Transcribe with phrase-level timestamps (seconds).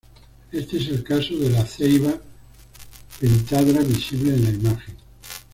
[0.51, 2.11] Este es el caso de la ceiba
[3.19, 4.95] pentandra visible en la imagen.